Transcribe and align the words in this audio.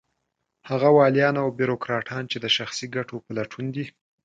هغه 0.69 0.87
واليان 0.97 1.35
او 1.43 1.47
بېروکراټان 1.57 2.23
چې 2.31 2.37
د 2.43 2.45
شخصي 2.57 2.85
ګټو 2.95 3.15
په 3.25 3.31
لټون 3.37 3.65
دي. 3.75 3.85